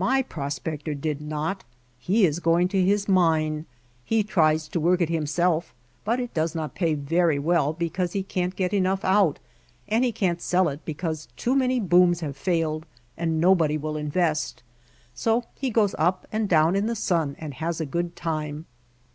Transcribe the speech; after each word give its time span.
"My 0.00 0.22
prospector 0.22 0.94
did 0.94 1.20
not. 1.20 1.62
He 1.98 2.24
is 2.24 2.38
going 2.40 2.68
to 2.68 2.82
his 2.82 3.06
mine. 3.06 3.66
He 4.02 4.22
tries 4.22 4.66
to 4.68 4.80
work 4.80 5.02
it 5.02 5.10
himself 5.10 5.74
but 6.06 6.18
it 6.18 6.32
does 6.32 6.54
not 6.54 6.74
pay 6.74 6.94
very 6.94 7.38
well 7.38 7.74
because 7.74 8.12
he 8.14 8.22
can't 8.22 8.56
get 8.56 8.72
enough 8.72 9.04
out, 9.04 9.40
and 9.86 10.04
he 10.06 10.10
can't 10.10 10.40
sell 10.40 10.70
it 10.70 10.82
because 10.86 11.28
too 11.36 11.54
many 11.54 11.80
booms 11.80 12.20
have 12.20 12.34
failed, 12.34 12.86
and 13.14 13.42
nobody 13.42 13.76
will 13.76 13.98
invest. 13.98 14.62
So 15.12 15.44
he 15.54 15.68
goes 15.68 15.94
up 15.98 16.26
and 16.32 16.48
down 16.48 16.74
in 16.74 16.86
the 16.86 16.96
sun 16.96 17.36
and 17.38 17.52
has 17.52 17.78
a 17.78 17.84
good 17.84 18.16
time." 18.16 18.64